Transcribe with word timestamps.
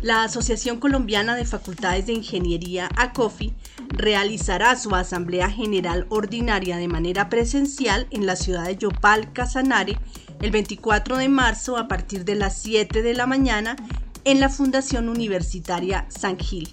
La 0.00 0.22
Asociación 0.22 0.78
Colombiana 0.78 1.34
de 1.34 1.44
Facultades 1.44 2.06
de 2.06 2.12
Ingeniería, 2.12 2.88
ACOFI, 2.94 3.52
realizará 3.88 4.76
su 4.76 4.94
Asamblea 4.94 5.50
General 5.50 6.06
Ordinaria 6.08 6.76
de 6.76 6.86
manera 6.86 7.28
presencial 7.28 8.06
en 8.10 8.24
la 8.24 8.36
ciudad 8.36 8.64
de 8.64 8.76
Yopal, 8.76 9.32
Casanare, 9.32 9.98
el 10.40 10.52
24 10.52 11.16
de 11.16 11.28
marzo 11.28 11.76
a 11.76 11.88
partir 11.88 12.24
de 12.24 12.36
las 12.36 12.56
7 12.62 13.02
de 13.02 13.14
la 13.14 13.26
mañana 13.26 13.74
en 14.22 14.38
la 14.38 14.48
Fundación 14.48 15.08
Universitaria 15.08 16.06
San 16.10 16.38
Gil. 16.38 16.72